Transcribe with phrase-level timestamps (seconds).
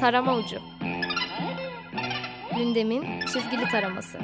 [0.00, 0.56] Tarama Ucu
[2.56, 4.18] Gündemin çizgili taraması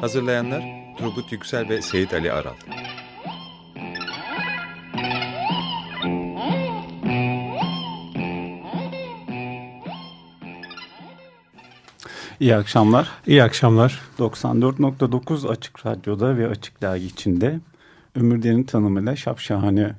[0.00, 0.62] Hazırlayanlar
[0.98, 2.54] Turgut Yüksel ve Seyit Ali Aral
[12.40, 13.08] İyi akşamlar.
[13.26, 14.00] İyi akşamlar.
[14.18, 17.60] 94.9 Açık Radyo'da ve Açık Dergi içinde
[18.14, 19.94] Ömürlerin tanımıyla şapşahane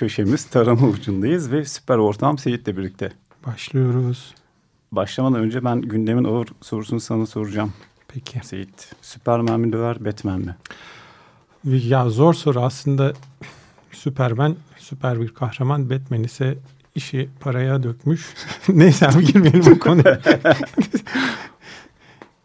[0.00, 3.12] köşemiz tarama ucundayız ve süper ortam Seyit'le birlikte.
[3.46, 4.34] Başlıyoruz.
[4.92, 7.72] Başlamadan önce ben gündemin ağır sorusunu sana soracağım.
[8.08, 8.40] Peki.
[8.46, 10.56] Seyit, Süpermen mi döver, Batman mi?
[11.64, 13.12] Ya zor soru aslında
[13.92, 15.90] Süpermen süper bir kahraman.
[15.90, 16.58] Batman ise
[16.94, 18.34] işi paraya dökmüş.
[18.68, 20.20] Neyse abi girmeyelim bu konuya.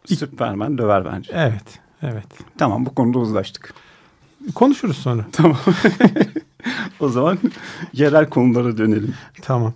[0.06, 1.32] Süpermen döver bence.
[1.34, 2.28] Evet, evet.
[2.58, 3.74] Tamam bu konuda uzlaştık.
[4.54, 5.26] Konuşuruz sonra.
[5.32, 5.58] Tamam.
[7.00, 7.38] o zaman
[7.92, 9.14] yerel konulara dönelim.
[9.42, 9.74] Tamam.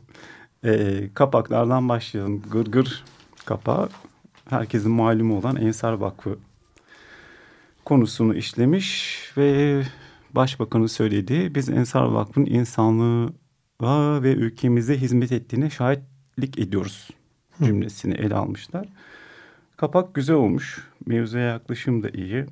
[0.64, 2.42] Ee, kapaklardan başlayalım.
[2.42, 3.04] Gırgır gır
[3.44, 3.88] kapağı
[4.50, 6.38] herkesin malumu olan Ensar Vakfı
[7.84, 9.82] konusunu işlemiş ve
[10.32, 17.10] başbakanın söylediği biz Ensar Vakfı'nın insanlığa ve ülkemize hizmet ettiğine şahitlik ediyoruz
[17.64, 18.88] cümlesini ele almışlar.
[19.76, 20.88] Kapak güzel olmuş.
[21.06, 22.46] Mevzuya yaklaşım da iyi.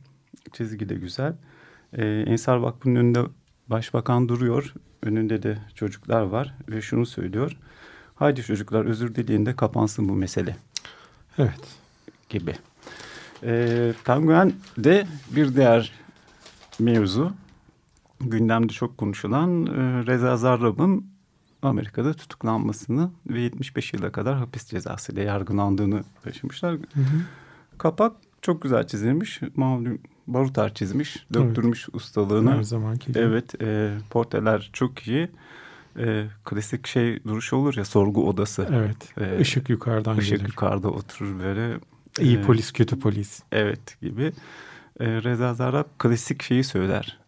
[0.52, 1.34] Çizgi de güzel.
[1.92, 3.20] Ee, Ensar Vakfı'nın önünde
[3.70, 4.74] başbakan duruyor.
[5.02, 7.56] Önünde de çocuklar var ve şunu söylüyor.
[8.14, 10.56] Haydi çocuklar özür dileyin kapansın bu mesele.
[11.38, 11.78] Evet.
[12.28, 12.54] Gibi.
[13.42, 15.92] Ee, Penguen'de bir diğer
[16.78, 17.32] mevzu
[18.20, 21.06] gündemde çok konuşulan e, Reza Zarrab'ın
[21.62, 26.72] Amerika'da tutuklanmasını ve 75 yıla kadar hapis cezası ile yargılandığını taşımışlar.
[26.72, 27.22] Hı hı.
[27.78, 29.40] Kapak çok güzel çizilmiş.
[29.56, 31.26] Malum Barutar çizmiş.
[31.34, 31.94] Döktürmüş evet.
[31.94, 32.56] ustalığını.
[32.56, 33.18] Her zamanki gibi.
[33.18, 33.62] Evet.
[33.62, 35.28] E, portreler çok iyi.
[35.98, 38.68] E, klasik şey duruşu olur ya sorgu odası.
[38.72, 38.96] Evet.
[39.20, 40.48] E, ışık yukarıdan ışık gelir.
[40.48, 41.78] yukarıda oturur böyle.
[42.20, 43.42] İyi e, polis kötü polis.
[43.52, 44.32] Evet gibi.
[45.00, 47.18] E, Reza Zarrab klasik şeyi söyler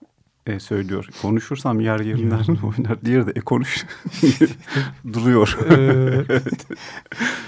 [0.47, 1.09] e, söylüyor.
[1.22, 2.44] Konuşursam yer yerinden
[2.78, 3.05] oynar.
[3.05, 3.87] Diğeri de e konuş
[5.12, 5.59] duruyor.
[5.71, 6.67] evet.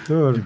[0.09, 0.37] Doğru.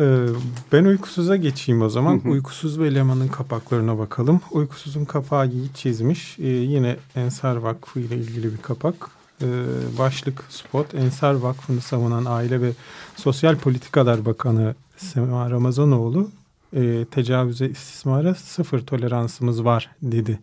[0.00, 0.26] Ee,
[0.72, 2.20] ben uykusuza geçeyim o zaman.
[2.24, 4.40] Uykusuz ve Leman'ın kapaklarına bakalım.
[4.50, 6.38] Uykusuzun kapağı iyi çizmiş.
[6.38, 8.94] Ee, yine Ensar Vakfı ile ilgili bir kapak.
[9.42, 9.46] Ee,
[9.98, 10.94] başlık spot.
[10.94, 12.72] Ensar Vakfı'nı savunan Aile ve
[13.16, 16.30] Sosyal Politikalar Bakanı Sema Ramazanoğlu
[16.76, 20.38] e, tecavüze istismara sıfır toleransımız var dedi.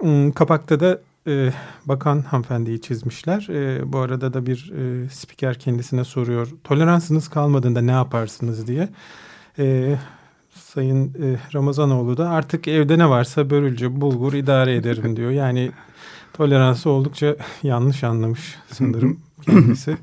[0.00, 1.52] Hmm, kapakta da e,
[1.86, 3.48] bakan hanımefendiyi çizmişler.
[3.50, 6.48] E, bu arada da bir e, spiker kendisine soruyor.
[6.64, 8.88] Toleransınız kalmadığında ne yaparsınız diye.
[9.58, 9.96] E,
[10.54, 15.30] Sayın e, Ramazanoğlu da artık evde ne varsa börülce bulgur idare ederim diyor.
[15.30, 15.70] Yani
[16.32, 19.96] toleransı oldukça yanlış anlamış sanırım kendisi.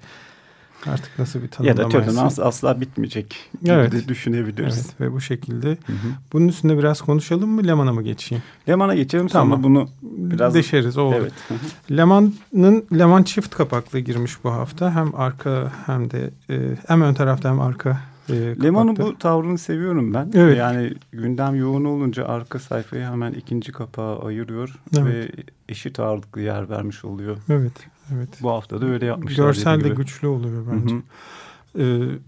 [0.85, 1.97] Artık nasıl bir tanımlamaysa.
[1.97, 3.91] Ya da tolerans asla bitmeyecek gibi evet.
[3.91, 4.77] de düşünebiliriz.
[4.77, 5.69] Evet ve bu şekilde.
[5.69, 6.07] Hı hı.
[6.33, 7.67] Bunun üstünde biraz konuşalım mı?
[7.67, 8.43] Leman'a mı geçeyim?
[8.69, 9.49] Leman'a geçelim tamam.
[9.49, 10.53] sonra bunu biraz...
[10.53, 11.15] Deşeriz o olur.
[11.15, 11.33] Evet.
[11.91, 14.95] Leman'ın Leman çift kapaklı girmiş bu hafta.
[14.95, 18.33] Hem arka hem de e, hem ön tarafta hem arka e,
[18.63, 20.31] Leman'ın bu tavrını seviyorum ben.
[20.35, 20.57] Evet.
[20.57, 25.07] Yani gündem yoğun olunca arka sayfayı hemen ikinci kapağa ayırıyor evet.
[25.07, 25.31] ve
[25.69, 27.37] eşit ağırlıklı yer vermiş oluyor.
[27.49, 27.73] Evet.
[28.15, 28.29] Evet.
[28.41, 29.45] Bu hafta da öyle yapmışlar.
[29.45, 30.95] Görsel de güçlü oluyor bence.
[30.95, 31.03] Hı hı.
[31.79, 32.19] Ee,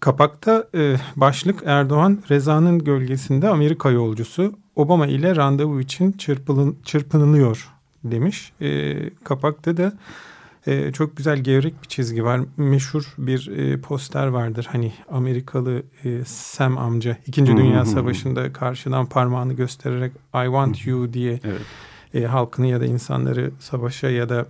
[0.00, 7.68] kapakta e, başlık Erdoğan Reza'nın gölgesinde Amerika yolcusu Obama ile randevu için çırpılın, çırpınılıyor
[8.04, 8.52] demiş.
[8.60, 9.92] E, kapakta da
[10.66, 12.40] e, çok güzel gevrek bir çizgi var.
[12.56, 14.68] Meşhur bir e, poster vardır.
[14.72, 21.40] Hani Amerikalı e, Sam amca İkinci Dünya Savaşı'nda karşıdan parmağını göstererek I want you diye
[21.44, 21.62] evet.
[22.14, 24.46] E, halkını ya da insanları savaşa ya da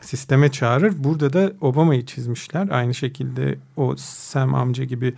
[0.00, 1.04] sisteme çağırır.
[1.04, 2.68] Burada da Obama'yı çizmişler.
[2.70, 5.14] Aynı şekilde o Sam amca gibi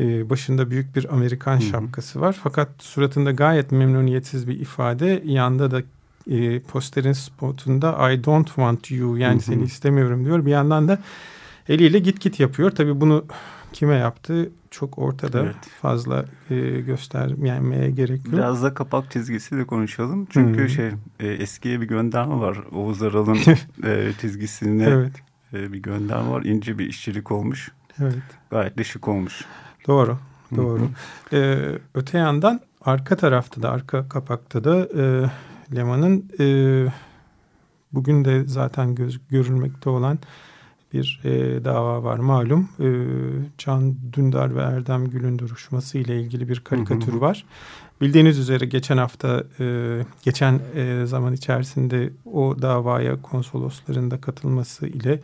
[0.00, 1.62] e, başında büyük bir Amerikan Hı-hı.
[1.62, 2.36] şapkası var.
[2.42, 5.22] Fakat suratında gayet memnuniyetsiz bir ifade.
[5.24, 5.82] Yanında da
[6.30, 9.42] e, posterin spotunda I don't want you yani Hı-hı.
[9.42, 10.46] seni istemiyorum diyor.
[10.46, 10.98] Bir yandan da
[11.68, 12.70] eliyle git git yapıyor.
[12.70, 13.24] Tabii bunu
[13.72, 15.56] kime yaptı çok ortada evet.
[15.82, 18.34] fazla e, göstermeye gerek yok.
[18.34, 20.26] Biraz da kapak çizgisiyle konuşalım.
[20.30, 20.68] Çünkü hmm.
[20.68, 20.90] şey
[21.20, 22.58] e, eskiye bir gönderme var.
[22.72, 23.38] Oğuz Aral'ın
[23.84, 25.12] e, çizgisine evet.
[25.52, 26.42] e, bir gönderme var.
[26.42, 27.72] İnce bir işçilik olmuş.
[28.00, 28.14] Evet.
[28.50, 29.44] Gayet de şık olmuş.
[29.86, 30.18] Doğru.
[30.56, 30.88] Doğru.
[31.32, 35.30] ee, öte yandan arka tarafta da arka kapakta da e,
[35.76, 36.46] Leman'ın e,
[37.92, 40.18] bugün de zaten göz, görülmekte olan
[40.94, 42.68] bir e, dava var malum.
[42.80, 42.88] E,
[43.58, 47.20] Can Dündar ve Erdem Gül'ün duruşması ile ilgili bir karikatür Hı hı.
[47.20, 47.44] var.
[48.00, 55.20] Bildiğiniz üzere geçen hafta, e, geçen e, zaman içerisinde o davaya konsolosların da katılması ile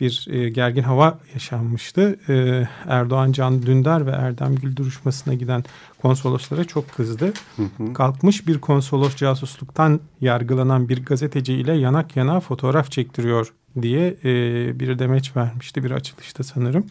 [0.00, 2.18] bir e, gergin hava yaşanmıştı.
[2.28, 5.64] E, Erdoğan Can Dündar ve Erdem Gül duruşmasına giden
[6.02, 7.32] konsoloslara çok kızdı.
[7.56, 7.92] Hı hı.
[7.92, 13.52] Kalkmış bir konsolos casusluktan yargılanan bir gazeteci ile yanak yana fotoğraf çektiriyor
[13.82, 16.86] diye e, bir demeç vermişti bir açılışta sanırım.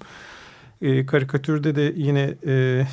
[0.81, 2.85] E, karikatürde de yine e,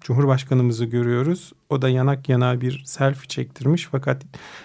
[0.00, 1.52] Cumhurbaşkanımızı görüyoruz.
[1.68, 4.22] O da yanak yana bir selfie çektirmiş fakat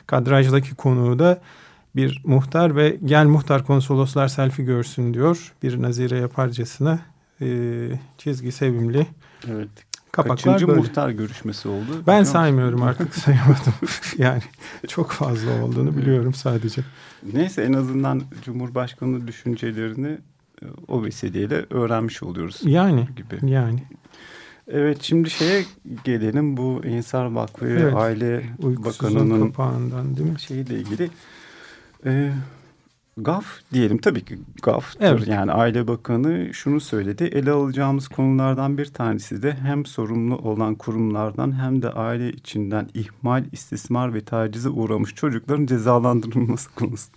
[0.08, 1.42] kadrajdaki konuğu da
[1.96, 5.54] bir muhtar ve gel muhtar konsoloslar selfie görsün diyor.
[5.64, 7.00] Bir nazire yaparcasına
[7.42, 7.48] e,
[8.18, 9.08] çizgi sevimli
[9.48, 9.70] Evet.
[10.16, 10.80] Kapaklar Kaçıncı böyle.
[10.80, 12.04] muhtar görüşmesi oldu?
[12.08, 12.32] Ben musun?
[12.34, 13.74] saymıyorum artık sayamadım.
[14.18, 14.42] yani
[14.88, 16.82] çok fazla olduğunu biliyorum sadece.
[17.34, 20.18] Neyse en azından Cumhurbaşkanı düşüncelerini
[20.62, 23.52] e, o vesileyle öğrenmiş oluyoruz Yani gibi.
[23.52, 23.84] yani
[24.68, 25.64] Evet şimdi şeye
[26.04, 30.40] gelelim bu Ensar Vakfı Evet, Aile Bakanı'nın kapağından değil mi?
[30.40, 31.10] şeyiyle ilgili
[32.06, 32.32] e,
[33.18, 35.02] GAF diyelim tabii ki GAF'tır.
[35.02, 35.28] Evet.
[35.28, 37.24] Yani Aile Bakanı şunu söyledi.
[37.24, 43.44] Ele alacağımız konulardan bir tanesi de hem sorumlu olan kurumlardan hem de aile içinden ihmal,
[43.52, 47.12] istismar ve tacize uğramış çocukların cezalandırılması konusu.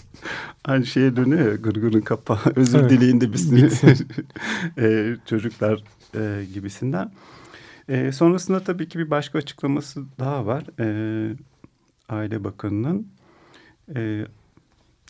[0.64, 2.38] Aynı şeye dönüyor ya gırgırın kapağı.
[2.56, 2.90] Özür Evet.
[2.90, 3.26] dileyin de
[4.78, 5.84] e, çocuklar
[6.14, 7.12] e, gibisinden.
[7.88, 10.64] E, sonrasında tabii ki bir başka açıklaması daha var.
[10.80, 11.36] E,
[12.08, 13.08] Aile Bakanı'nın
[13.96, 14.26] e,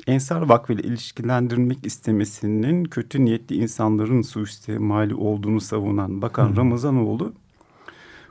[0.06, 6.56] Ensar Vakfı ile ilişkilendirilmek istemesinin kötü niyetli insanların suistimali olduğunu savunan Bakan Hı.
[6.56, 7.32] Ramazanoğlu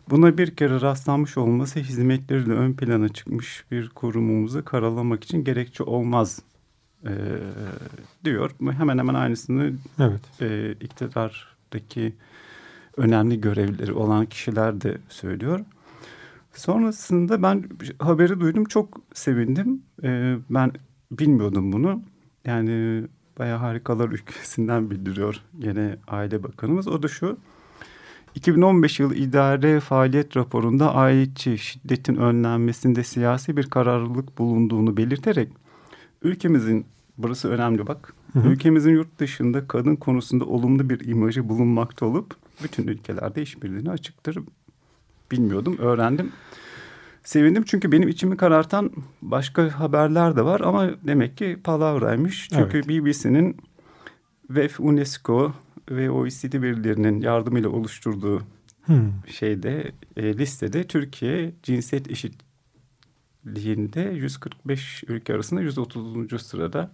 [0.10, 6.42] buna bir kere rastlanmış olması hizmetleriyle ön plana çıkmış bir kurumumuzu karalamak için gerekçe olmaz
[7.06, 7.12] e,
[8.24, 8.52] diyor.
[8.72, 10.42] Hemen hemen aynısını Evet.
[10.42, 12.14] e, iktidardaki
[12.98, 15.60] önemli görevleri olan kişiler de söylüyor.
[16.54, 17.64] Sonrasında ben
[18.00, 19.82] haberi duydum çok sevindim.
[20.04, 20.72] E, ben
[21.20, 22.02] bilmiyordum bunu.
[22.46, 23.04] Yani
[23.40, 26.88] bayağı harikalar ülkesinden bildiriyor gene Aile Bakanımız.
[26.88, 27.38] O da şu.
[28.36, 35.50] 2015 yılı idare faaliyet raporunda aile içi şiddetin önlenmesinde siyasi bir kararlılık bulunduğunu belirterek
[36.24, 36.86] ülkemizin
[37.18, 38.14] burası önemli bak.
[38.34, 38.48] Hı hı.
[38.48, 44.38] Ülkemizin yurt dışında kadın konusunda olumlu bir imajı bulunmakta olup bütün ülkelerde işbirliğine açıktır.
[45.32, 46.32] Bilmiyordum, öğrendim.
[47.24, 48.92] Sevindim çünkü benim içimi karartan
[49.22, 52.50] başka haberler de var ama demek ki palavraymış.
[52.50, 52.88] Çünkü Evet.
[52.90, 53.58] BBC'nin
[54.50, 55.54] ve UNESCO
[55.92, 58.42] ve OECD verilerinin yardımıyla oluşturduğu
[58.86, 59.12] Hmm.
[59.28, 66.42] şeyde e, listede Türkiye cinsiyet eşitliğinde 145 ülke arasında 130.
[66.42, 66.92] sırada.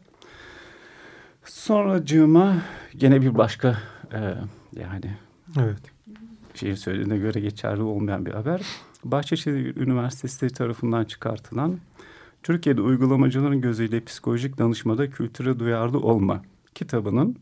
[1.45, 2.57] Sonracığıma
[2.97, 3.77] gene bir başka
[4.13, 4.19] e,
[4.79, 5.17] yani
[5.59, 5.79] Evet.
[6.55, 8.61] şehir söylediğine göre geçerli olmayan bir haber.
[9.03, 11.79] Bahçeşehir Üniversitesi tarafından çıkartılan
[12.43, 16.43] Türkiye'de uygulamacıların gözüyle psikolojik danışmada kültüre duyarlı olma
[16.75, 17.37] kitabının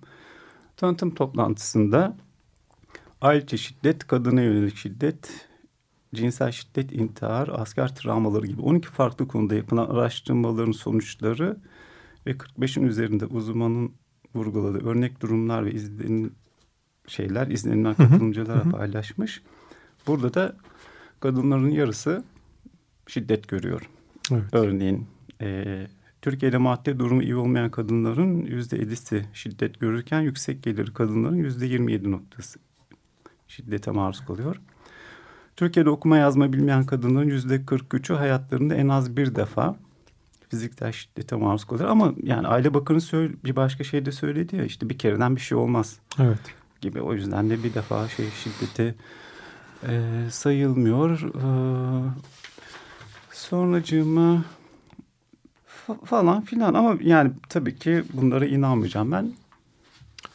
[0.78, 2.18] tanıtım toplantısında
[3.22, 5.48] ayrıca şiddet, kadına yönelik şiddet,
[6.16, 11.58] cinsel şiddet, intihar, asker travmaları gibi 12 farklı konuda yapılan araştırmaların sonuçları
[12.26, 13.94] ve 45'in üzerinde uzmanın
[14.36, 16.36] vurguladığı örnek durumlar ve izlenim
[17.08, 17.98] şeyler izlenilen hı.
[17.98, 18.72] katılımcılara Hı hı.
[18.72, 19.42] paylaşmış.
[20.08, 20.56] Burada da
[21.20, 22.24] kadınların yarısı
[23.08, 23.90] şiddet görüyor.
[24.32, 24.44] Evet.
[24.52, 25.08] Örneğin
[25.42, 25.88] e,
[26.22, 32.12] Türkiye'de maddi durumu iyi olmayan kadınların yüzde 50'si şiddet görürken yüksek gelirli kadınların yüzde 27
[32.12, 32.60] noktası
[33.48, 34.62] şiddete maruz kalıyor.
[35.56, 39.76] Türkiye'de okuma yazma bilmeyen kadınların yüzde 43'ü hayatlarında en az bir defa
[40.50, 41.90] fiziksel şiddete maruz kalıyor.
[41.90, 45.42] Ama yani aile bakanı söyle, bir başka şey de söyledi ya işte bir kereden bir
[45.42, 46.40] şey olmaz Evet.
[46.82, 47.02] gibi.
[47.02, 48.96] O yüzden de bir defa şey şiddete
[49.84, 51.22] e, sayılmıyor.
[51.22, 51.48] E,
[53.32, 54.44] sonracığıma
[55.88, 59.32] fa- falan filan ama yani tabii ki bunlara inanmayacağım ben.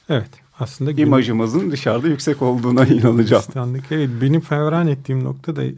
[0.08, 0.30] Evet.
[0.61, 3.42] Aslında İmajımızın dışarıda yüksek olduğuna inanacağım.
[3.42, 5.70] Gülistan'daki- Evet, benim fevran ettiğim nokta da e,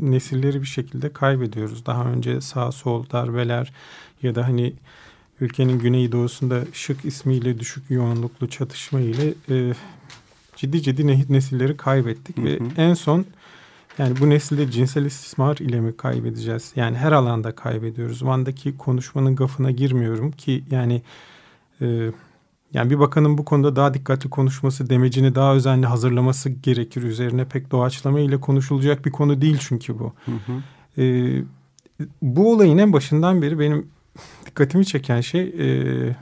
[0.00, 1.86] nesilleri bir şekilde kaybediyoruz.
[1.86, 3.72] Daha önce sağ sol darbeler
[4.22, 4.72] ya da hani
[5.40, 9.72] ülkenin güneydoğusunda şık ismiyle düşük yoğunluklu çatışma ile e,
[10.62, 12.64] ciddi ciddi ne- nesilleri kaybettik Hı ve hı.
[12.76, 13.24] en son
[13.98, 16.72] yani bu nesilde cinsel istismar ile mi kaybedeceğiz?
[16.76, 18.24] Yani her alanda kaybediyoruz.
[18.24, 21.02] Van'daki konuşmanın gafına girmiyorum ki yani
[21.80, 22.10] e,
[22.74, 27.02] yani bir bakanın bu konuda daha dikkatli konuşması, demecini daha özenli hazırlaması gerekir.
[27.02, 30.12] Üzerine pek doğaçlama ile konuşulacak bir konu değil çünkü bu.
[30.24, 30.62] Hı hı.
[31.02, 31.42] Ee,
[32.22, 33.86] bu olayın en başından beri benim
[34.46, 36.16] dikkatimi çeken şey e,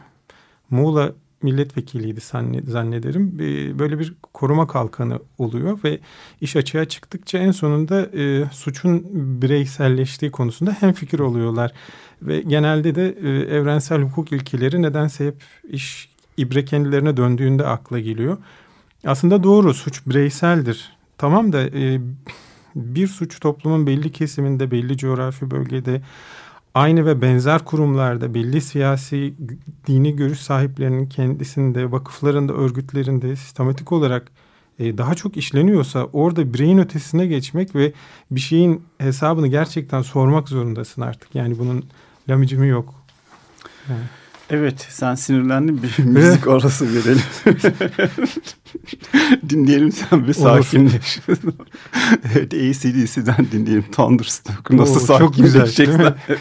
[0.70, 2.20] Muğla milletvekiliydi
[2.66, 3.38] zannederim.
[3.78, 5.98] Böyle bir koruma kalkanı oluyor ve
[6.40, 9.02] iş açığa çıktıkça en sonunda e, suçun
[9.42, 11.72] bireyselleştiği konusunda hem fikir oluyorlar.
[12.22, 18.38] Ve genelde de e, evrensel hukuk ilkeleri nedense hep iş ibre kendilerine döndüğünde akla geliyor.
[19.06, 20.92] Aslında doğru suç bireyseldir.
[21.18, 22.00] Tamam da e,
[22.74, 26.02] bir suç toplumun belli kesiminde, belli coğrafi bölgede
[26.74, 29.34] aynı ve benzer kurumlarda belli siyasi
[29.86, 34.30] dini görüş sahiplerinin kendisinde, vakıflarında, örgütlerinde sistematik olarak
[34.78, 37.92] e, daha çok işleniyorsa orada bireyin ötesine geçmek ve
[38.30, 41.34] bir şeyin hesabını gerçekten sormak zorundasın artık.
[41.34, 41.84] Yani bunun
[42.28, 42.94] lamicimi yok.
[43.88, 44.00] Yani.
[44.50, 47.22] Evet sen sinirlendin bir müzik arası verelim.
[49.48, 51.18] dinleyelim sen bir sakinleş.
[52.34, 54.70] evet ACDC'den dinleyelim Thunderstruck.
[54.70, 56.14] Nasıl Oo, sakinleşecekler.
[56.28, 56.40] Evet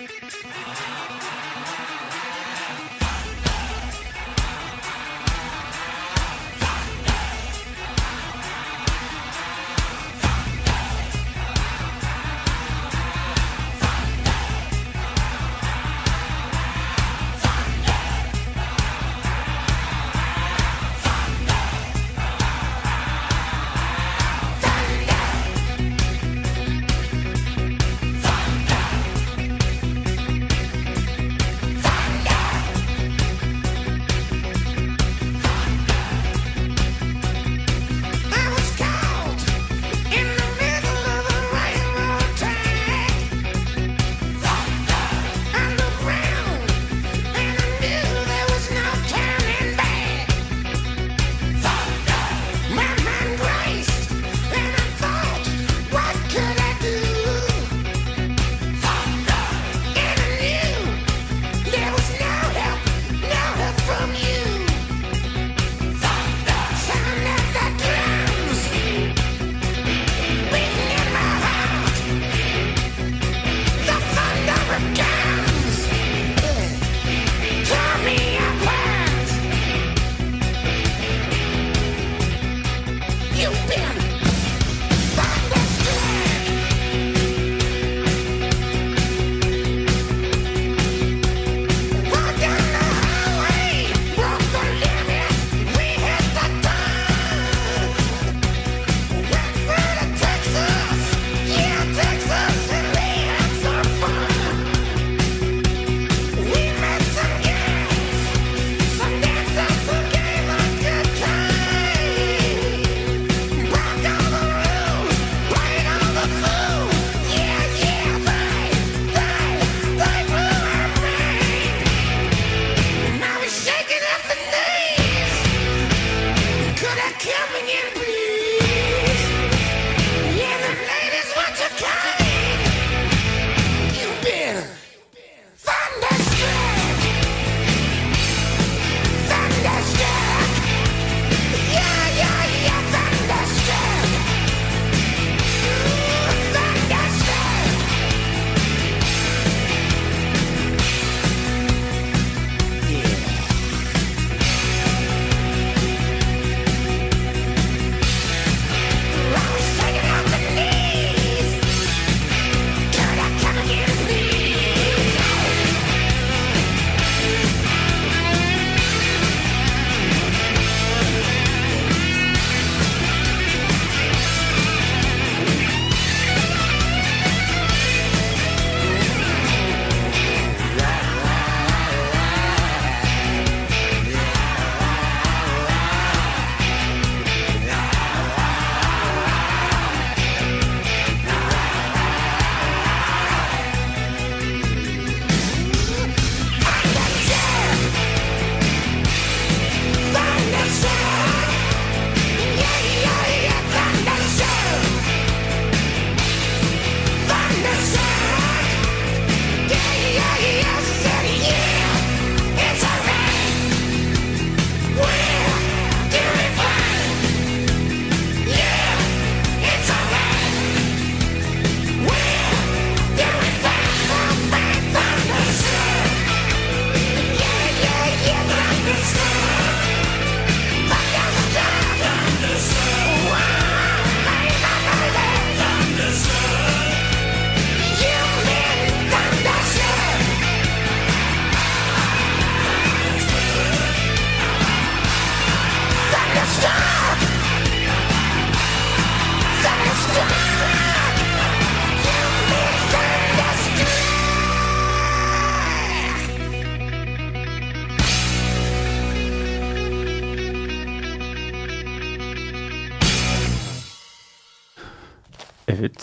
[0.00, 2.39] フフフフフ。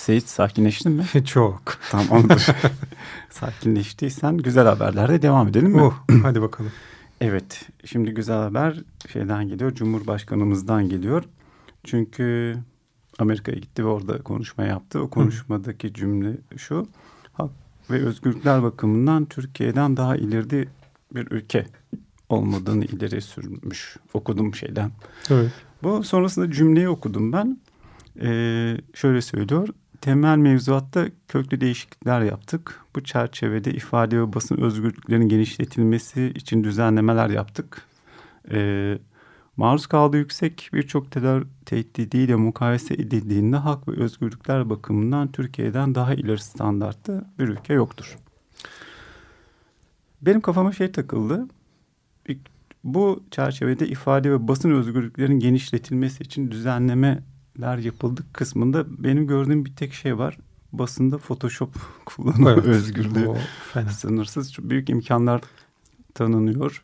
[0.07, 1.05] Seyit sakinleştin mi?
[1.25, 1.61] Çok.
[1.91, 2.47] Tamamdır.
[3.29, 5.81] Sakinleştiysen güzel haberlerle devam edelim mi?
[5.81, 6.71] Oh, hadi bakalım.
[7.21, 8.83] Evet şimdi güzel haber
[9.13, 11.23] şeyden geliyor Cumhurbaşkanımızdan geliyor.
[11.83, 12.57] Çünkü
[13.19, 14.99] Amerika'ya gitti ve orada konuşma yaptı.
[14.99, 16.87] O konuşmadaki cümle şu.
[17.33, 17.51] Hak
[17.89, 20.67] ve özgürlükler bakımından Türkiye'den daha ileride
[21.15, 21.65] bir ülke
[22.29, 23.97] olmadığını ileri sürmüş.
[24.13, 24.91] Okudum şeyden.
[25.29, 25.51] Evet.
[25.83, 27.57] Bu sonrasında cümleyi okudum ben.
[28.21, 29.69] Ee, şöyle söylüyor.
[30.01, 32.81] Temel mevzuatta köklü değişiklikler yaptık.
[32.95, 37.81] Bu çerçevede ifade ve basın özgürlüklerinin genişletilmesi için düzenlemeler yaptık.
[38.51, 38.97] Ee,
[39.57, 46.39] maruz kaldığı yüksek birçok terör tehdidiyle mukayese edildiğinde hak ve özgürlükler bakımından Türkiye'den daha ileri
[46.39, 48.17] standartta bir ülke yoktur.
[50.21, 51.47] Benim kafama şey takıldı.
[52.83, 56.51] Bu çerçevede ifade ve basın özgürlüklerinin genişletilmesi için
[57.57, 60.37] düzenlemeler yapıldı kısmında benim gördüğüm bir tek şey var.
[60.73, 61.69] Basında Photoshop
[62.05, 62.65] kullanma Evet.
[62.65, 63.27] özgürlüğü.
[63.91, 65.41] Sınırsız çok büyük imkanlar
[66.13, 66.83] tanınıyor.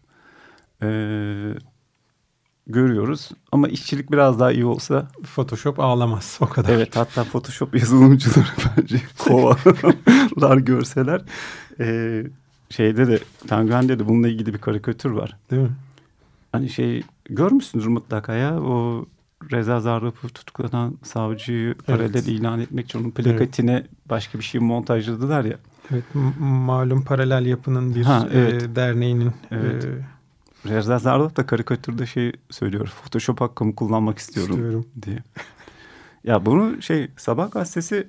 [0.81, 1.53] Ee,
[2.67, 3.31] görüyoruz.
[3.51, 6.73] Ama işçilik biraz daha iyi olsa Photoshop ağlamaz o kadar.
[6.73, 11.21] evet hatta Photoshop yazılımcıları bence kovalar görseler.
[11.79, 12.23] Ee,
[12.69, 15.37] şeyde de Penguen'de de bununla ilgili bir karikatür var.
[15.51, 15.71] Değil mi?
[16.51, 19.05] Hani şey görmüşsündür mutlaka ya o
[19.51, 25.57] Reza Zarrab'ı tutuklanan savcıyı paralel ilan etmek için onun plakatine başka bir şey montajladılar ya.
[25.91, 26.03] Evet,
[26.39, 28.63] malum paralel yapının bir Ha, evet.
[28.63, 29.85] e, derneğinin Evet.
[29.85, 29.89] e,
[30.69, 32.87] Reza Zarrab da karikatürde şey söylüyor.
[33.03, 34.85] Photoshop hakkımı kullanmak istiyorum, istiyorum.
[35.01, 35.17] diye.
[36.23, 38.07] Ya bunu şey Sabah gazetesi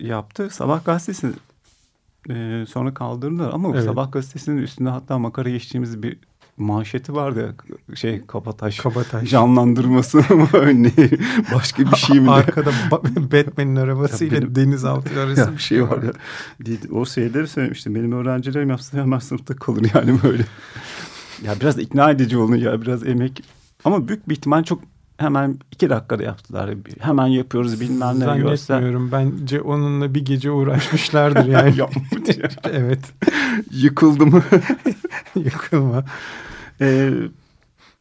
[0.00, 0.48] yaptı.
[0.50, 1.30] Sabah gazetesi
[2.30, 3.84] e, sonra kaldırdılar ama Evet.
[3.84, 6.18] Sabah gazetesinin üstünde hatta makara geçtiğimiz bir
[6.56, 8.78] manşeti vardı ya şey Kabataş.
[8.78, 9.30] Kabataş.
[9.30, 11.18] Canlandırması mı örneği
[11.54, 12.30] başka bir şey mi?
[12.30, 16.12] Arkada ba- Batman'in arabasıyla benim- denizaltı arası Ya bir şey var ya.
[16.92, 17.94] O şeyleri söylemiştim.
[17.94, 20.44] Benim öğrencilerim yapsa hemen sınıfta kalır yani böyle.
[21.44, 23.42] ya biraz ikna edici olun ya biraz emek.
[23.84, 24.82] Ama büyük bir ihtimal çok
[25.16, 26.70] hemen iki dakikada yaptılar.
[27.00, 28.24] Hemen yapıyoruz bilmem ne.
[28.24, 29.12] Zannetmiyorum.
[29.12, 31.74] Bence onunla bir gece uğraşmışlardır yani.
[32.72, 33.12] Evet.
[33.70, 34.42] Yıkıldı mı?
[35.34, 36.04] Yıkılma.
[36.80, 37.12] Ee,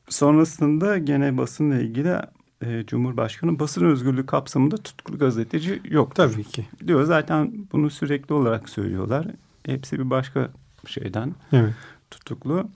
[0.10, 2.18] sonrasında gene basınla ilgili
[2.66, 6.16] e, Cumhurbaşkanı basın özgürlüğü kapsamında tutuklu gazeteci yok.
[6.16, 6.66] Tabii ki.
[6.88, 9.28] Diyor zaten bunu sürekli olarak söylüyorlar.
[9.66, 10.50] Hepsi bir başka
[10.88, 11.74] şeyden Evet.
[12.12, 12.70] tutuklu.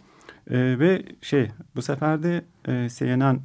[0.50, 3.39] Ee, ve şey bu sefer de e, CNN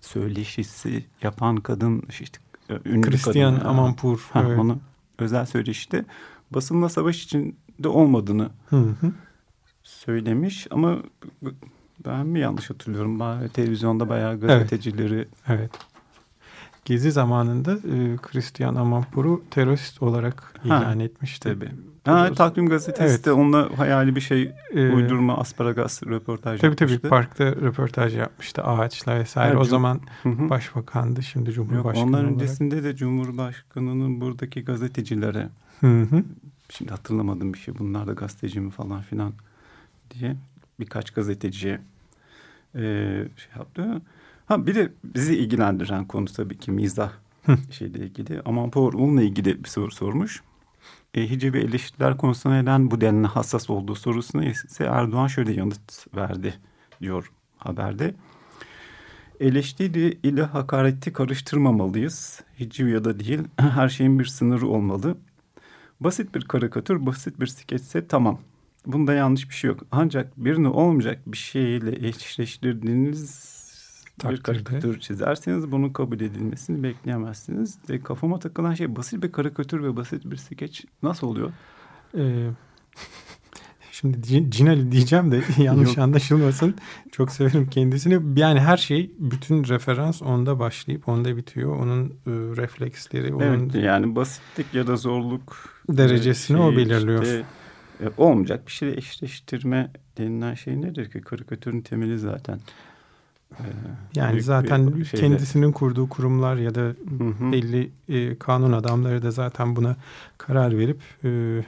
[0.00, 2.38] söyleşisi yapan kadın işte
[2.70, 3.68] e, ünlü Christian kadın.
[3.68, 4.28] Amanpour.
[4.32, 4.58] Ha, evet.
[4.58, 4.78] onu
[5.18, 6.04] özel söyleşide
[6.50, 9.12] basınla savaş içinde olmadığını Hı hı.
[9.82, 10.98] söylemiş ama
[12.06, 13.18] ben mi yanlış hatırlıyorum?
[13.48, 15.70] Televizyonda bayağı gazetecileri Evet.
[16.84, 21.48] Gezi zamanında e, Christian Amanpour'u terörist olarak Ha, ilan etmişti.
[21.48, 21.70] tabii.
[22.04, 23.24] Ha, takvim gazetesi Evet.
[23.24, 27.08] de onunla hayali bir şey Ee, uydurma asparagas röportaj Tabii tabii yapmıştı.
[27.08, 29.50] parkta röportaj yapmıştı ağaçla vesaire.
[29.50, 30.50] Evet, o zaman Hı hı.
[30.50, 32.32] başbakandı şimdi Yok, cumhurbaşkanı ondan olarak.
[32.32, 35.48] öncesinde de Cumhurbaşkanı'nın buradaki gazetecilere
[35.80, 36.24] Hı hı.
[36.70, 39.32] şimdi hatırlamadım bir şey bunlar da gazeteci mi falan filan
[40.10, 40.36] diye
[40.80, 41.80] birkaç gazeteciye
[42.74, 42.80] e,
[43.36, 44.02] şey yaptı.
[44.50, 47.10] Ha bir de bizi ilgilendiren konu tabii ki mizah
[47.70, 48.42] şeyle ilgili.
[48.44, 50.42] Aman Power onunla ilgili bir soru sormuş.
[51.14, 56.54] E, hicabi eleştiriler konusunda neden bu denli hassas olduğu sorusuna ise Erdoğan şöyle yanıt verdi
[57.00, 58.14] diyor haberde.
[59.40, 62.40] Eleştiri ile hakareti karıştırmamalıyız.
[62.60, 63.40] Hiciv ya da değil.
[63.56, 65.16] Her şeyin bir sınırı olmalı.
[66.00, 68.40] Basit bir karikatür, basit bir skeçse tamam.
[68.86, 69.80] Bunda yanlış bir şey yok.
[69.92, 73.59] Ancak birini olmayacak bir şeyle eşleştirdiğiniz
[74.30, 74.64] bir Takdirde.
[74.64, 77.78] karikatür çizerseniz bunun kabul edilmesini bekleyemezsiniz.
[77.88, 81.52] De kafama takılan şey basit bir karikatür ve basit bir skeç nasıl oluyor?
[82.18, 82.46] Ee,
[83.92, 86.74] şimdi Cin- Cinali diyeceğim de yanlış anlaşılmasın.
[87.12, 88.40] Çok severim kendisini.
[88.40, 91.76] Yani her şey bütün referans onda başlayıp onda bitiyor.
[91.76, 92.12] Onun e,
[92.62, 95.56] refleksleri, onun Evet yani basitlik ya da zorluk
[95.88, 97.22] derecesini e, o şey belirliyor.
[97.22, 97.44] işte,
[98.02, 101.20] e, olmayacak bir şeyle eşleştirme denilen şey nedir ki?
[101.20, 102.60] Karikatürün temeli zaten.
[103.58, 103.64] E,
[104.14, 106.94] yani zaten kendisinin kurduğu kurumlar ya da Hı
[107.38, 107.52] hı.
[107.52, 109.96] belli e, kanun adamları da zaten buna
[110.38, 111.62] karar verip e,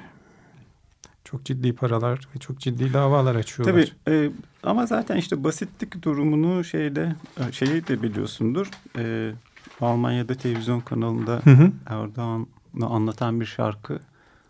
[1.24, 3.92] çok ciddi paralar ve çok ciddi davalar açıyorlar.
[4.04, 4.30] Tabii e,
[4.62, 7.16] ama zaten işte basitlik durumunu şeyde
[7.48, 8.70] e, şeyi de biliyorsundur.
[8.98, 9.32] E,
[9.80, 11.72] Almanya'da televizyon kanalında Hı hı.
[11.86, 14.00] Erdoğan'ı anlatan bir şarkı.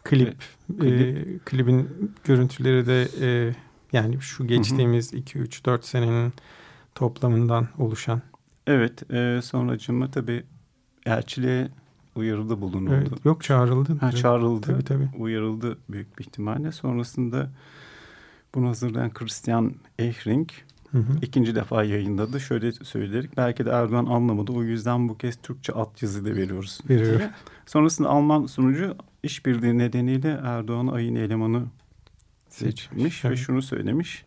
[0.05, 0.37] Klip,
[0.81, 0.85] Klip.
[0.85, 1.89] e, klibin
[2.25, 3.55] görüntüleri de e,
[3.93, 6.33] yani şu geçtiğimiz 2-3-4 senenin
[6.95, 8.23] toplamından oluşan.
[8.67, 10.45] Evet e, sonracığıma tabii
[11.07, 11.69] elçiliğe
[12.17, 12.95] uyarıda bulunuldu.
[12.95, 13.99] Evet, yok çağrıldı.
[13.99, 14.67] Ha, çağrıldı.
[14.67, 15.09] Tabii tabii.
[15.19, 16.73] Uyarıldı büyük bir ihtimalle.
[16.73, 17.51] Sonrasında
[18.55, 20.49] bunu hazırlayan Christian Ehring
[20.91, 21.13] Hı hı.
[21.23, 22.41] ikinci defa yayınladı.
[22.41, 23.37] Şöyle söyledik.
[23.37, 24.53] Belki de Erdoğan anlamadı.
[24.53, 26.81] O yüzden bu kez Türkçe alt yazı da veriyoruz.
[26.91, 27.19] Veriyor.
[27.19, 27.31] diye.
[27.67, 31.65] Sonrasında Alman sunucu işbirliği nedeniyle Erdoğan ayın elemanı
[32.49, 33.39] seçmiş ve Evet.
[33.39, 34.25] şunu söylemiş.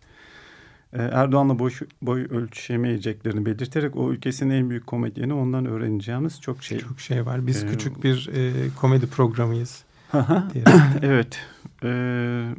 [0.96, 6.80] Ee, Erdoğan'la boy, boy ölçüşemeyeceklerini belirterek o ülkesinin en büyük komedyeni ondan öğreneceğimiz çok şey.
[6.80, 7.48] Çok şey var.
[7.48, 9.84] Biz Ee, küçük bir e, komedi programıyız.
[11.02, 11.40] evet.
[11.84, 12.50] Ee,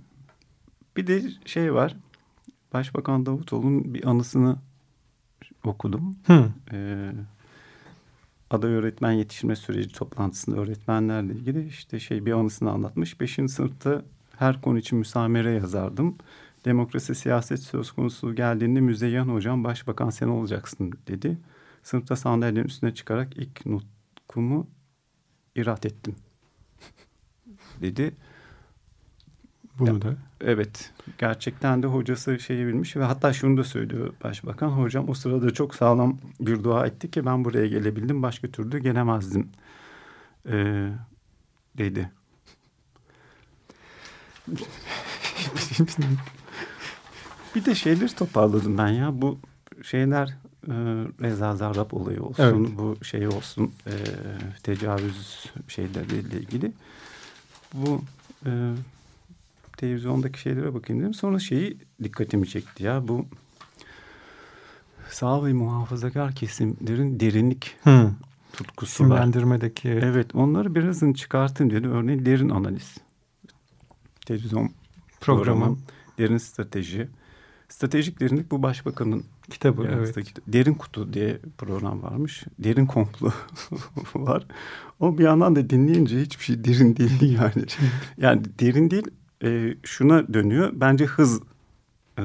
[0.97, 1.97] bir de şey var.
[2.73, 4.57] Başbakan Davutoğlu'nun bir anısını
[5.65, 6.17] okudum.
[6.27, 6.49] Hı.
[6.73, 7.11] Ee,
[8.51, 13.21] aday öğretmen yetiştirme süreci toplantısında öğretmenlerle ilgili işte şey bir anısını anlatmış.
[13.21, 14.03] Beşinci sınıfta
[14.37, 16.17] her konu için müsamere yazardım.
[16.67, 21.39] Demokrasi siyaset söz konusu geldiğinde Müzeyyen hocam başbakan sen olacaksın dedi.
[21.83, 24.67] Sınıfta sandalyenin üstüne çıkarak ilk nutkumu
[25.55, 26.15] irat ettim
[27.81, 28.15] dedi.
[29.79, 30.03] Bunu Ya.
[30.03, 30.15] da.
[30.41, 34.69] Evet gerçekten de hocası şeyi bilmiş ve hatta şunu da söylüyor başbakan.
[34.69, 39.49] Hocam o sırada çok sağlam bir dua etti ki ben buraya gelebildim başka türlü gelemezdim
[40.49, 40.91] ee,
[41.79, 42.11] dedi.
[47.57, 49.39] Bir de şeyleri toparladım ben ya bu
[49.83, 50.29] şeyler
[50.69, 50.73] e,
[51.21, 52.79] Reza Zarrab olayı olsun Evet.
[52.79, 53.93] bu şey olsun e,
[54.63, 56.73] tecavüz şeyleriyle ilgili.
[57.75, 58.01] Bu
[58.47, 58.73] e,
[59.77, 61.15] televizyondaki şeylere bakayım dedim.
[61.15, 63.27] Sonra şeyi dikkatimi çekti ya bu
[65.11, 68.13] sağ ve muhafazakar kesimlerin derinlik Hı.
[68.53, 69.09] tutkusu var.
[69.09, 69.89] Simlendirmedeki.
[69.89, 71.89] Evet onları birazını çıkartayım dedi.
[71.89, 72.97] Örneğin derin analiz.
[74.27, 74.71] Televizyon
[75.21, 75.61] Programı.
[75.61, 75.79] programı.
[76.19, 77.09] Derin strateji.
[77.69, 79.89] Stratejik derinlik bu başbakanın Kitabı.
[79.91, 80.17] Evet.
[80.47, 82.45] Derin kutu diye program varmış.
[82.59, 83.31] Derin komplo
[84.15, 84.47] var.
[85.01, 87.67] O bir yandan da dinleyince hiçbir şey derin değil yani.
[88.17, 89.07] Yani derin değil
[89.45, 90.71] e, şuna dönüyor.
[90.75, 91.41] Bence hız
[92.19, 92.23] e,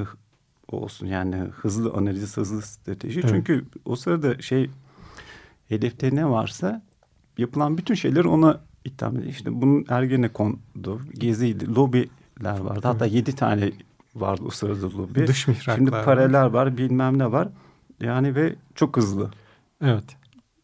[0.67, 3.19] olsun yani hızlı analiz, hızlı strateji.
[3.19, 3.29] Evet.
[3.29, 4.69] Çünkü o sırada şey
[5.69, 6.81] hedefte ne varsa
[7.37, 9.31] yapılan bütün şeyler ona itham ediyor.
[9.31, 12.81] İşte bunun Ergenekon'du, Gezi'ydi, lobiler vardı.
[12.83, 13.71] Hatta yedi tane
[14.15, 15.27] vardı o sırada lobi.
[15.27, 15.75] Dış mihraklar.
[15.75, 16.05] Şimdi var.
[16.05, 17.47] pareler var, bilmem ne var.
[18.01, 19.31] Yani ve çok hızlı.
[19.83, 20.03] Evet.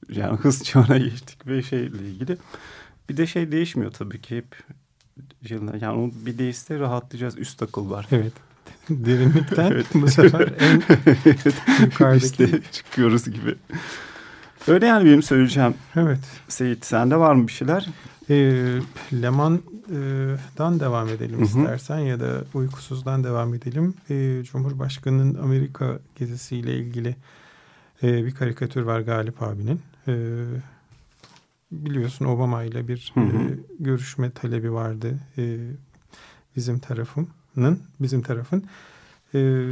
[0.10, 2.38] Yani hız çağına geçtik ve şeyle ilgili.
[3.10, 4.56] Bir de şey değişmiyor tabii ki hep.
[5.82, 7.38] Yani bir değişse rahatlayacağız.
[7.38, 8.08] Üst akıl var.
[8.12, 8.34] Evet.
[8.90, 9.86] Derinlikten Evet.
[9.94, 10.84] bu sefer en
[11.86, 12.62] yukarıdaki.
[12.72, 13.56] Çıkıyoruz gibi.
[14.68, 15.74] Öyle yani benim söyleyeceğim.
[15.96, 16.20] Evet.
[16.48, 17.88] Seyit sende var mı bir şeyler?
[18.30, 18.80] Ee,
[19.14, 21.46] Leman'dan devam edelim Hı hı.
[21.46, 23.94] istersen ya da uykusuzdan devam edelim.
[24.10, 27.16] Ee, Cumhurbaşkanı'nın Amerika gezisiyle ilgili
[28.04, 29.82] e, bir karikatür var Galip abinin.
[30.08, 30.44] Ee,
[31.72, 33.26] biliyorsun Obama ile bir Hı hı.
[33.26, 35.58] e, görüşme talebi vardı e,
[36.56, 38.64] bizim tarafının, bizim tarafın.
[39.36, 39.64] E,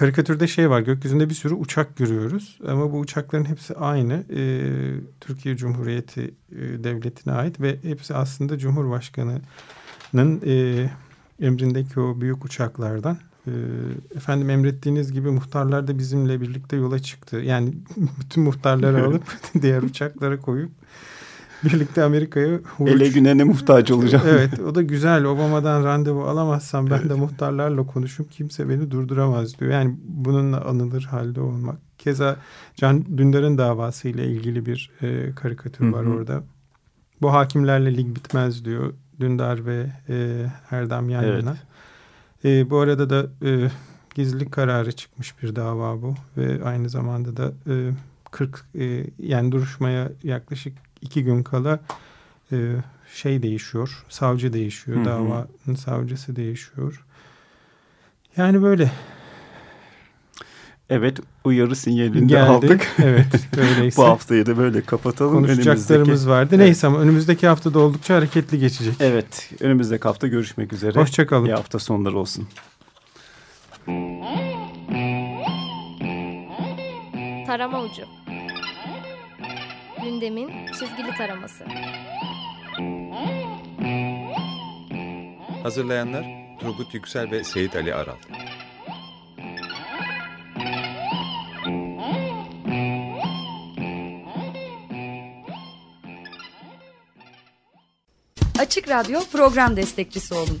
[0.00, 2.58] karikatürde şey var gökyüzünde bir sürü uçak görüyoruz.
[2.66, 4.24] Ama bu uçakların hepsi aynı.
[4.36, 4.42] E,
[5.20, 10.86] Türkiye Cumhuriyeti e, devletine ait ve hepsi aslında Cumhurbaşkanı'nın e,
[11.46, 13.18] emrindeki o büyük uçaklardan.
[13.46, 13.52] E,
[14.16, 17.36] efendim emrettiğiniz gibi muhtarlar da bizimle birlikte yola çıktı.
[17.36, 17.72] Yani
[18.20, 19.24] bütün muhtarları alıp
[19.62, 20.70] diğer uçaklara koyup
[21.64, 24.24] birlikte Amerika'ya uç- Ele güne muhtaç olacağım.
[24.28, 25.24] Evet o da güzel.
[25.24, 29.70] Obama'dan randevu alamazsam ben de muhtarlarla konuşup kimse beni durduramaz diyor.
[29.72, 31.78] Yani bununla anılır halde olmak.
[31.98, 32.36] Keza
[32.76, 36.14] Can Dündar'ın davası ile ilgili bir e, karikatür var Hı hı.
[36.14, 36.42] orada.
[37.22, 38.94] Bu hakimlerle lig bitmez diyor.
[39.20, 41.42] Dündar ve e, Erdem yan Evet.
[41.44, 41.56] yana.
[42.44, 43.70] E, bu arada da e,
[44.14, 46.14] gizlilik kararı çıkmış bir dava bu.
[46.36, 47.90] Ve aynı zamanda da e,
[48.30, 51.80] 40 e, yani duruşmaya yaklaşık iki gün kala
[52.52, 52.56] e,
[53.14, 54.04] şey değişiyor.
[54.08, 54.96] Savcı değişiyor.
[54.96, 55.04] Hı hı.
[55.04, 57.04] Davanın savcısı değişiyor.
[58.36, 58.90] Yani böyle
[60.90, 62.40] Evet uyarı sinyalini de geldi.
[62.50, 62.88] aldık.
[62.98, 63.26] Evet
[63.58, 64.02] öyleyse.
[64.02, 65.32] Bu haftayı da böyle kapatalım.
[65.34, 66.48] Konuşacaklarımız Önümüzdeki- vardı.
[66.54, 66.64] Evet.
[66.64, 68.94] Neyse ama önümüzdeki haftada oldukça hareketli geçecek.
[69.00, 71.00] Evet önümüzdeki hafta görüşmek üzere.
[71.00, 71.44] Hoşçakalın.
[71.46, 72.48] İyi hafta sonları olsun.
[77.46, 78.02] Tarama ucu.
[80.02, 81.64] Gündemin çizgili taraması.
[85.62, 86.24] Hazırlayanlar
[86.60, 88.16] Turgut Yüksel ve Seyit Ali Aral.
[98.58, 100.60] Açık Radyo program destekçisi olun.